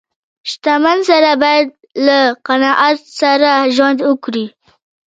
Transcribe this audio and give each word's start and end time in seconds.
•شتمن 0.49 0.97
سړی 1.09 1.33
باید 1.43 1.67
له 2.05 2.19
قناعت 2.47 2.99
سره 3.19 3.49
ژوند 3.75 3.99
وکړي. 4.03 4.45